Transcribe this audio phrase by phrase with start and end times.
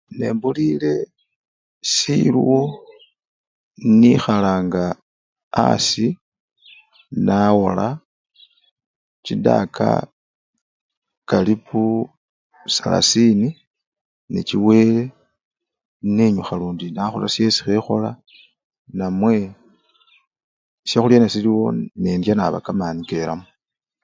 [0.19, 0.93] Nembulile
[1.93, 2.61] siluwo
[3.99, 4.85] nikhalanga
[5.65, 6.11] asii
[7.25, 7.87] nawola
[9.25, 9.87] chidaka
[11.29, 11.83] karibu
[12.73, 13.49] salasini,
[14.33, 15.01] nechiwele
[16.15, 18.11] nenyukha lundi nakhola syesi bele khekhola
[18.97, 19.33] namwe
[20.89, 21.65] syakhulya nesiliwo
[22.03, 23.45] nendya naba kamani kelamo.